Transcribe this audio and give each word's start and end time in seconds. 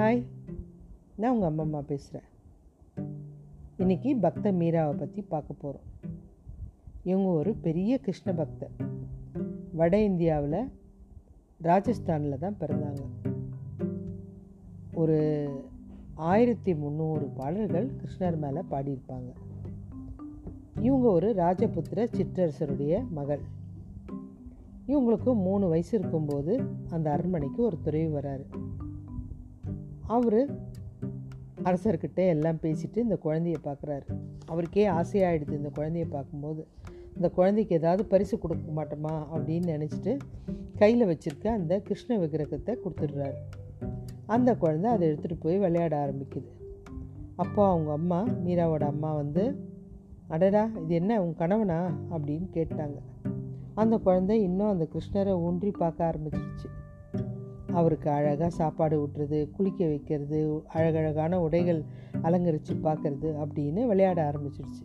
Hi 0.00 0.24
நான் 1.16 1.32
உங்கள் 1.32 1.48
அம்மா 1.48 1.62
அம்மா 1.62 1.80
பேசுகிறேன் 1.80 2.28
இன்றைக்கி 3.78 4.20
பக்த 4.20 4.52
மீராவை 4.52 4.96
பற்றி 4.96 5.22
பார்க்க 5.22 5.54
போகிறோம் 5.54 5.86
இவங்க 7.02 7.28
ஒரு 7.28 7.54
பெரிய 7.54 7.98
கிருஷ்ண 7.98 8.32
பக்தர். 8.32 8.70
வட 9.72 10.02
இந்தியாவில் 10.02 10.68
ராஜஸ்தானில் 11.62 12.38
தான் 12.38 12.56
பிறந்தாங்க. 12.60 13.02
ஒரு 14.94 15.48
ஆயிரத்தி 16.14 16.74
முந்நூறு 16.74 17.26
பாடல்கள் 17.26 17.90
கிருஷ்ணர் 17.90 18.38
மேலே 18.38 18.60
பாடியிருப்பாங்க. 18.70 19.32
இவங்க 20.80 21.08
ஒரு 21.08 21.34
ராஜபுத்திர 21.36 22.08
சிற்றரசருடைய 22.16 23.08
மகள். 23.08 23.40
இவங்களுக்கு 24.88 25.34
மூணு 25.34 25.68
வயசு 25.68 25.98
இருக்கும்போது 25.98 26.64
அந்த 26.90 27.10
அரண்மனைக்கு 27.10 27.62
ஒரு 27.62 27.78
துறவி 27.82 28.06
வராரு. 28.06 28.44
அவர் 30.10 30.40
அரசர்கிட்ட 31.64 32.14
எல்லாம் 32.14 32.58
பேசிட்டு 32.62 32.96
இந்த 32.96 33.18
குழந்தைய 33.24 33.54
பார்க்குறாரு. 33.64 34.06
அவருக்கே 34.46 34.88
ஆசையாகிடுது 34.88 35.52
இந்த 35.52 35.70
குழந்தைய 35.76 36.04
பார்க்கும்போது. 36.10 36.66
இந்த 37.14 37.30
குழந்தைக்கு 37.30 37.76
ஏதாவது 37.76 38.04
பரிசு 38.04 38.38
கொடுக்க 38.38 38.82
மாட்டோமா 38.82 39.12
அப்படின்னு 39.34 39.68
நினச்சிட்டு 39.74 40.18
கையில் 40.76 41.06
வச்சுருக்க 41.06 41.46
அந்த 41.46 41.80
கிருஷ்ண 41.80 42.16
விக்கிரகத்தை 42.16 42.78
கொடுத்துடுறாரு. 42.84 43.38
அந்த 44.26 44.56
குழந்தை 44.56 44.90
அதை 44.90 45.08
எடுத்துகிட்டு 45.08 45.40
போய் 45.40 45.58
விளையாட 45.58 45.94
ஆரம்பிக்குது. 46.06 46.50
அப்போ 47.36 47.68
அவங்க 47.68 47.92
அம்மா 47.92 48.24
மீராவோட 48.46 48.82
அம்மா 48.82 49.14
வந்து 49.14 49.44
அடடா 50.28 50.70
இது 50.82 50.94
என்ன 50.94 51.22
உன் 51.22 51.34
கணவனா? 51.34 51.92
அப்படின்னு 52.10 52.48
கேட்டாங்க. 52.54 52.98
அந்த 53.74 53.98
குழந்தை 53.98 54.42
இன்னும் 54.42 54.70
அந்த 54.70 54.86
கிருஷ்ணரை 54.92 55.32
ஊன்றி 55.32 55.70
பார்க்க 55.70 56.10
ஆரம்பிச்சிருச்சு. 56.10 56.68
அவருக்கு 57.72 58.10
அழகாக 58.10 58.50
சாப்பாடு 58.50 59.06
ஊட்டுறது 59.06 59.50
குளிக்க 59.50 59.86
வைக்கிறது 59.86 60.62
அழகழகான 60.66 61.40
உடைகள் 61.40 61.82
அலங்கரித்து 62.22 62.74
பார்க்குறது 62.74 63.46
அப்படின்னு 63.46 63.86
விளையாட 63.86 64.30
ஆரம்பிச்சிடுச்சு. 64.30 64.84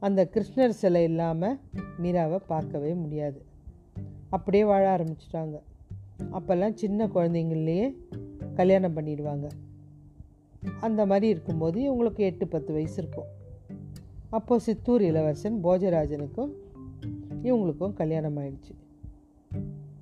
அந்த 0.00 0.28
கிருஷ்ணர் 0.32 0.68
சிலை 0.68 1.02
இல்லாமல் 1.02 1.58
மீராவை 2.02 2.40
பார்க்கவே 2.46 2.94
முடியாது. 2.94 3.44
அப்படியே 4.28 4.64
வாழ 4.64 4.96
ஆரம்பிச்சிட்டாங்க. 4.96 5.60
அப்போல்லாம் 6.32 6.74
சின்ன 6.74 7.06
குழந்தைங்கள்லேயே 7.06 7.96
கல்யாணம் 8.54 8.96
பண்ணிடுவாங்க. 8.96 9.48
அந்த 10.80 11.06
மாதிரி 11.06 11.28
இருக்கும்போது 11.28 11.78
இவங்களுக்கு 11.92 12.18
எட்டு 12.18 12.48
பத்து 12.48 12.72
வயசு 12.72 13.02
இருக்கும். 13.02 13.24
அப்போது 14.30 14.60
சித்தூர் 14.60 15.02
இளவரசன் 15.02 15.64
போஜராஜனுக்கும் 15.64 16.50
இவங்களுக்கும் 17.42 17.92
கல்யாணம் 17.92 18.36
ஆயிடுச்சு. 18.36 18.74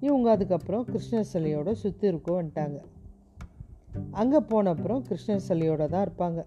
இவங்க 0.01 0.31
அதுக்கப்புறம் 0.31 0.87
கிருஷ்ணர் 0.87 1.31
சிலையோட 1.33 1.73
இருக்க 2.01 2.43
வந்துட்டாங்க. 2.43 2.79
அங்கே 4.11 4.41
போன 4.41 4.71
அப்புறம் 4.71 5.05
கிருஷ்ணர் 5.09 5.47
சிலையோட 5.49 5.89
தான் 5.89 6.05
இருப்பாங்க. 6.07 6.41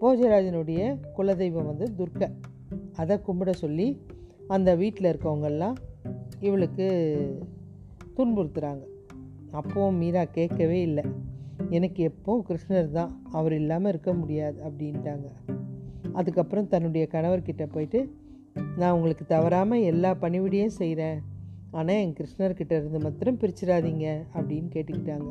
போஜராஜனுடைய 0.00 0.82
குலதெய்வம் 1.16 1.70
வந்து 1.72 1.86
துர்க்கை. 1.98 2.28
அதை 2.96 3.18
கும்பிட 3.26 3.50
சொல்லி 3.50 4.00
அந்த 4.46 4.74
வீட்டில் 4.74 5.10
இருக்கவங்கெல்லாம் 5.12 5.76
இவளுக்கு 6.40 6.86
துன்புறுத்துகிறாங்க 8.16 8.84
அப்போவும் 9.52 9.98
மீரா 9.98 10.24
கேட்கவே 10.24 10.82
இல்லை. 10.82 11.04
எனக்கு 11.70 12.12
எப்போவும் 12.12 12.44
கிருஷ்ணர் 12.48 12.90
தான். 12.90 13.22
அவர் 13.30 13.52
இல்லாமல் 13.52 13.90
இருக்க 13.92 14.12
முடியாது 14.12 14.62
அப்படின்ட்டாங்க. 14.68 15.28
அதுக்கப்புறம் 16.12 16.68
தன்னுடைய 16.68 17.08
கணவர்கிட்ட 17.10 17.66
போயிட்டு 17.70 18.00
நான் 18.76 18.92
உங்களுக்கு 18.92 19.24
தவறாமல் 19.26 19.80
எல்லா 19.80 20.10
பணிவிடையும் 20.14 20.78
செய்கிறேன் 20.80 21.18
ஆனால் 21.70 21.94
என் 21.94 22.12
கிருஷ்ணர்கிட்ட 22.12 22.72
இருந்து 22.72 22.98
மாத்திரம் 22.98 23.38
பிரிச்சிடாதீங்க 23.38 24.24
அப்படின்னு 24.34 24.68
கேட்டுக்கிட்டாங்க. 24.74 25.30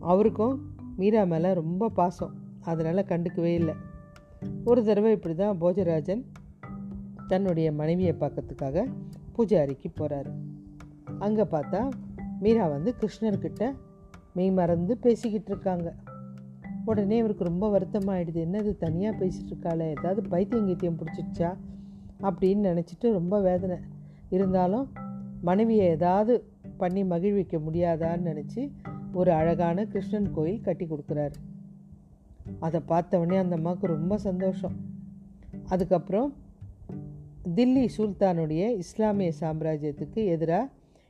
அவருக்கும் 0.00 0.72
மீரா 0.96 1.24
மேலே 1.24 1.52
ரொம்ப 1.52 1.88
பாசம். 1.88 2.34
அதனால் 2.60 3.04
கண்டுக்கவே 3.04 3.52
இல்லை. 3.54 3.74
ஒரு 4.64 4.84
தடவை 4.84 5.12
இப்படி 5.12 5.34
தான் 5.34 5.60
போஜராஜன் 5.60 6.24
தன்னுடைய 7.28 7.72
மனைவியை 7.72 8.14
பார்க்கறதுக்காக 8.20 8.86
பூஜாரிக்கு 9.38 9.86
போகிறாரு 9.96 10.32
அங்கே 11.18 11.42
பார்த்தா 11.42 11.88
மீரா 12.40 12.66
வந்து 12.68 12.94
கிருஷ்ணர்கிட்ட 13.00 13.74
மெய் 14.34 14.50
மறந்து 14.50 14.96
பேசிக்கிட்டு 14.96 15.50
இருக்காங்க. 15.50 15.94
உடனே 16.84 17.16
இவருக்கு 17.16 17.44
ரொம்ப 17.44 17.78
வருத்தமாயிடுது. 17.78 18.38
என்னது 18.46 18.76
தனியாக 18.76 19.24
பேசிகிட்டு 19.24 19.50
இருக்காளே? 19.50 19.88
ஏதாவது 19.88 20.28
பைத்தியம் 20.28 20.68
கீத்தியம் 20.68 21.00
பிடிச்சிடுச்சா? 21.00 21.56
அப்படின்னு 22.20 22.62
நினச்சிட்டு 22.70 23.12
ரொம்ப 23.12 23.40
வேதனை. 23.40 23.76
இருந்தாலும் 24.30 24.88
மனைவியை 25.40 25.86
ஏதாவது 25.86 26.44
பண்ணி 26.76 27.04
மகிழ்விக்க 27.04 27.58
முடியாதான்னு 27.58 28.26
நினச்சி 28.30 28.70
ஒரு 29.12 29.32
அழகான 29.32 29.86
கிருஷ்ணன் 29.86 30.32
கோயில் 30.32 30.60
கட்டி 30.60 30.86
கொடுக்குறாரு. 30.86 31.32
அதை 32.58 32.80
பார்த்தவொடனே 32.88 33.38
அந்த 33.38 33.56
அம்மாவுக்கு 33.56 33.86
ரொம்ப 33.86 34.18
சந்தோஷம். 34.18 34.76
அதுக்கப்புறம் 35.64 36.34
தில்லி 37.54 37.88
சுல்தானுடைய 37.96 38.76
இஸ்லாமிய 38.76 39.32
சாம்ராஜ்யத்துக்கு 39.40 40.26
எதிராக 40.26 40.68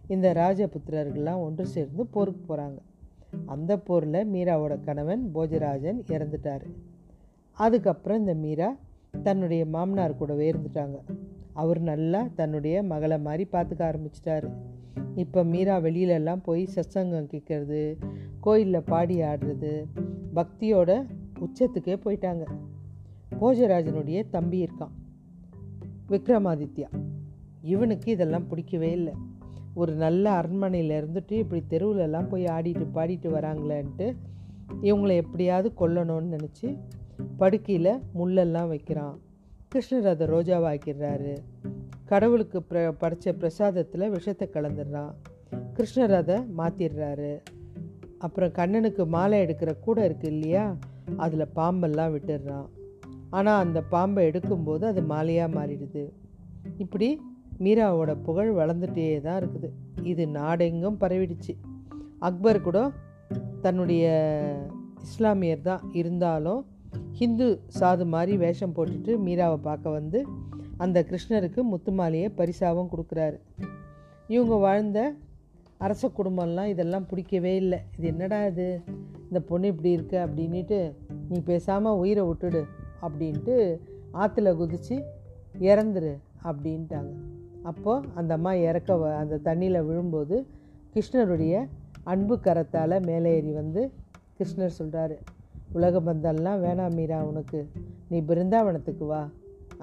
இந்த 0.09 0.33
ராஜபுத்திரர்கள்லாம் 0.33 1.43
ஒன்று 1.43 1.67
சேர்ந்து 1.67 2.07
போருக்கு 2.07 2.57
போகிறாங்க 2.57 2.79
அந்த 3.47 3.79
போரில் 3.79 4.33
மீராவோட 4.33 4.81
கணவன் 4.81 5.31
போஜராஜன் 5.35 6.01
இறந்துட்டார். 6.09 6.65
அதுக்கப்புறம் 7.53 8.19
இந்த 8.19 8.35
மீரா 8.35 8.77
தன்னுடைய 9.23 9.67
மாமனார் 9.67 10.17
கூடவே 10.17 10.53
இருந்துட்டாங்க. 10.53 10.99
அவர் 11.61 11.81
நல்லா 11.81 12.21
தன்னுடைய 12.35 12.83
மகளை 12.83 13.19
மாதிரி 13.19 13.45
பார்த்துக்க 13.53 13.83
ஆரம்பிச்சிட்டாரு. 13.89 14.49
இப்போ 15.15 15.45
மீரா 15.45 15.77
வெளியிலெல்லாம் 15.79 16.43
போய் 16.43 16.69
சத்சங்கம் 16.75 17.31
கேட்கறது 17.33 17.81
கோயிலில் 18.41 18.89
பாடி 18.93 19.17
ஆடுறது 19.21 19.73
பக்தியோட 20.35 20.91
உச்சத்துக்கே 21.41 21.95
போயிட்டாங்க. 22.05 22.45
போஜராஜனுடைய 23.41 24.21
தம்பி 24.31 24.59
இருக்கான் 24.65 24.95
விக்ரமாதித்யா. 26.09 26.89
இவனுக்கு 27.63 28.13
இதெல்லாம் 28.13 28.47
பிடிக்கவே 28.47 28.91
இல்லை. 28.91 29.15
ஒரு 29.75 29.93
நல்ல 29.95 30.31
அரண்மனையில் 30.31 31.05
இருந்துட்டு 31.05 31.33
இப்படி 31.33 31.63
தெருவுலலாம் 31.71 32.29
போய் 32.29 32.45
ஆடிட்டு 32.45 32.87
பாடிட்டு 32.95 33.29
வராங்களேன்ட்டு 33.37 34.07
இவங்களை 34.83 35.17
எப்படியாவது 35.17 35.73
கொல்லணும்னு 35.81 36.37
நினச்சி 36.37 36.79
படுக்கையில் 37.37 38.01
முள்ளெல்லாம் 38.19 38.69
வைக்கிறான். 38.69 39.19
கிருஷ்ணர் 39.75 40.09
அதை 40.09 40.27
ரோஜாவாக்கிடுறாரு. 40.27 41.37
கடவுளுக்கு 42.05 42.65
பிர 42.71 42.95
படைச்ச 43.01 43.33
பிரசாதத்தில் 43.33 44.11
விஷத்தை 44.11 44.49
கலந்துடுறான். 44.53 45.13
கிருஷ்ணர் 45.77 46.15
அதை 46.15 46.37
மாற்றிடுறாரு 46.59 47.39
அப்புறம் 48.19 48.53
கண்ணனுக்கு 48.53 49.07
மாலை 49.07 49.45
எடுக்கிற 49.45 49.81
கூட 49.81 50.09
இருக்குது 50.09 50.25
இல்லையா? 50.25 50.77
அதில் 51.17 51.53
பாம்பெல்லாம் 51.57 52.15
விட்டுடுறான். 52.17 52.69
ஆனால் 53.31 53.65
அந்த 53.65 53.83
பாம்பை 53.83 54.29
எடுக்கும்போது 54.29 54.85
அது 54.85 55.01
மாலையாக 55.01 55.55
மாறிடுது. 55.59 56.11
இப்படி 56.79 57.21
மீராவோட 57.59 58.17
புகழ் 58.23 58.57
வளர்ந்துட்டே 58.57 59.21
தான் 59.21 59.43
இருக்குது. 59.43 59.69
இது 60.03 60.27
நாடெங்கும் 60.27 60.99
பரவிடுச்சு. 61.01 61.55
அக்பர் 62.19 62.61
கூட 62.61 62.91
தன்னுடைய 63.61 64.05
இஸ்லாமியர் 65.05 65.61
தான். 65.61 65.81
இருந்தாலும் 65.93 66.67
ஹிந்து 67.21 67.61
சாது 67.81 68.07
மாதிரி 68.07 68.37
வேஷம் 68.37 68.73
போட்டுட்டு 68.75 69.19
மீராவை 69.19 69.57
பார்க்க 69.57 69.91
வந்து 69.91 70.27
அந்த 70.77 71.07
கிருஷ்ணருக்கு 71.11 71.61
முத்துமாலையை 71.73 72.29
பரிசாவும் 72.37 72.89
கொடுக்குறாரு. 72.97 73.41
இவங்க 74.29 74.55
வாழ்ந்த 74.55 75.13
அரச 75.79 76.11
குடும்பம்லாம் 76.19 76.65
இதெல்லாம் 76.65 77.07
பிடிக்கவே 77.07 77.57
இல்லை. 77.57 77.79
இது 77.99 78.09
என்னடா 78.09 78.47
இது? 78.47 78.81
இந்த 79.23 79.41
பொண்ணு 79.41 79.67
இப்படி 79.67 79.91
இருக்கு 79.91 80.19
அப்படின்ட்டு 80.19 80.95
நீ 81.29 81.41
பேசாமல் 81.45 81.93
உயிரை 81.93 82.25
விட்டுடு 82.25 82.65
அப்படின்ட்டு 83.03 83.79
ஆற்றுல 84.15 84.57
குதித்து 84.57 85.05
இறந்துரு 85.59 86.17
அப்படின்ட்டாங்க. 86.45 87.13
அப்போது 87.63 88.09
அந்த 88.15 88.35
அம்மா 88.35 88.53
இறக்க 88.53 88.95
வ- 88.95 89.17
அந்த 89.17 89.41
தண்ணியில் 89.45 89.85
விழும்போது 89.85 90.47
கிருஷ்ணருடைய 90.95 91.69
அன்பு 92.03 92.37
கரத்தால் 92.37 93.03
மேலே 93.03 93.35
ஏறி 93.35 93.51
வந்து 93.51 93.93
கிருஷ்ணர் 94.39 94.71
சொல்கிறாரு 94.79 95.17
உலக 95.77 96.01
பந்தம்லாம் 96.07 96.63
வேணாம் 96.67 96.97
மீரா 96.99 97.19
உனக்கு. 97.31 97.61
நீ 98.11 98.19
பிருந்தாவனத்துக்கு 98.29 99.05
வா. 99.13 99.23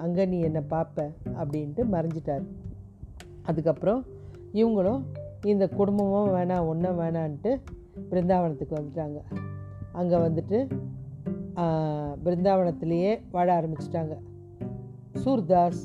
அங்கே 0.04 0.24
நீ 0.32 0.38
என்னை 0.48 0.62
பார்ப்ப 0.72 1.06
அப்படின்ட்டு 1.40 1.82
மறைஞ்சிட்டார். 1.94 2.44
அதுக்கப்புறம் 3.42 4.00
இவங்களும் 4.60 5.02
இந்த 5.52 5.64
குடும்பமும் 5.78 6.32
வேணாம் 6.34 6.66
ஒன்றும் 6.72 6.98
வேணான்ட்டு 7.00 7.50
பிருந்தாவனத்துக்கு 8.10 8.74
வந்துட்டாங்க. 8.80 9.18
அங்கே 10.00 10.16
வந்துட்டு 10.26 10.58
பிருந்தாவனத்திலேயே 12.24 13.12
வாழ 13.30 13.48
ஆரம்பிச்சிட்டாங்க. 13.60 14.14
சூர்தாஸ் 15.22 15.82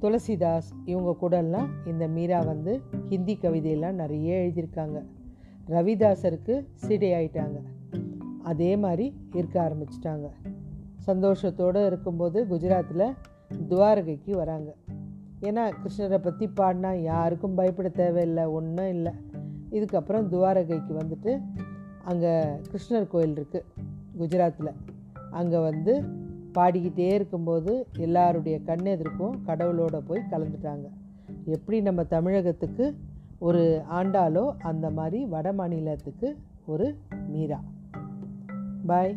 துளசிதாஸ் 0.00 0.70
இவங்க 0.84 1.10
கூடலாம் 1.20 1.68
இந்த 1.90 2.04
மீரா 2.14 2.40
வந்து 2.52 2.72
ஹிந்தி 3.10 3.34
கவிதையெல்லாம் 3.42 4.00
நிறைய 4.02 4.40
எழுதியிருக்காங்க. 4.44 4.98
ரவிதாசருக்கு 5.74 6.54
சீடை 6.84 7.10
ஆயிட்டாங்க. 7.18 7.58
அதே 8.42 8.76
மாதிரி 8.76 9.16
இருக்க 9.32 9.56
ஆரம்பிச்சிட்டாங்க. 9.62 10.28
சந்தோஷத்தோடு 11.06 11.86
இருக்கும்போது 11.86 12.44
குஜராத்தில் 12.44 13.14
துவாரகைக்கு 13.68 14.36
வராங்க. 14.36 14.74
ஏன்னா 15.40 15.72
கிருஷ்ணரை 15.82 16.18
பற்றி 16.18 16.50
பாடினா 16.56 17.02
யாருக்கும் 17.02 17.54
பயப்பட 17.54 17.88
தேவையில்லை 17.88 18.44
ஒன்றும் 18.44 18.88
இல்லை. 18.88 19.12
இதுக்கப்புறம் 19.70 20.28
துவாரகைக்கு 20.28 20.94
வந்துட்டு 20.94 21.40
அங்கே 22.04 22.42
கிருஷ்ணர் 22.72 23.08
கோயில் 23.08 23.34
இருக்குது 23.34 23.64
குஜராத்தில் 24.18 24.72
அங்கே 25.30 25.58
வந்து 25.58 26.04
பாடிக்கிட்டே 26.52 27.12
இருக்கும்போது 27.14 27.86
எல்லாருடைய 27.96 28.58
கண்ணெதிர்க்கும் 28.66 29.38
கடவுளோட 29.46 30.00
போய் 30.06 30.28
கலந்துட்டாங்க. 30.30 30.86
எப்படி 31.44 31.80
நம்ம 31.80 32.04
தமிழகத்துக்கு 32.04 32.94
ஒரு 33.38 33.82
ஆண்டாலோ 33.92 34.52
அந்த 34.58 34.90
மாதிரி 34.90 35.24
வட 35.24 35.52
மாநிலத்துக்கு 35.52 36.36
ஒரு 36.66 36.96
மீரா. 37.28 37.60
பாய் 38.86 39.12